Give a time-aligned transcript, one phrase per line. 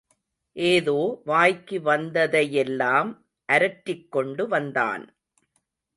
[0.55, 0.95] ஏதோ
[1.25, 3.11] வாய்க்கு வந்ததையெல்லாம்
[3.49, 5.05] அரற்றிக்கொண்டு வந்தான்.